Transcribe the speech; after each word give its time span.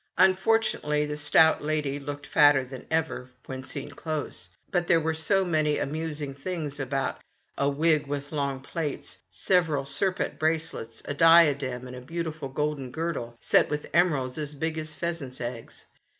Unfortunately, 0.17 1.05
the 1.05 1.15
stout 1.15 1.63
lady 1.63 1.99
looked 1.99 2.25
fatter 2.25 2.65
than 2.65 2.87
ever 2.89 3.29
when 3.45 3.63
seen 3.63 3.91
close, 3.91 4.49
but 4.71 4.87
there 4.87 4.99
were 4.99 5.13
so 5.13 5.45
many 5.45 5.77
amusing 5.77 6.33
things 6.33 6.79
about— 6.79 7.19
a 7.59 7.69
wig 7.69 8.07
with 8.07 8.31
long 8.31 8.61
plaits, 8.61 9.19
several 9.29 9.85
serpent 9.85 10.39
bracelets, 10.39 11.03
a 11.05 11.13
diadem, 11.13 11.85
and 11.85 11.95
a 11.95 12.01
beautiful 12.01 12.49
golden 12.49 12.89
girdle 12.89 13.37
set 13.39 13.69
with 13.69 13.91
emeralds 13.93 14.39
as 14.39 14.55
big 14.55 14.75
as 14.79 14.95
pheasants' 14.95 15.39
eggs. 15.39 15.85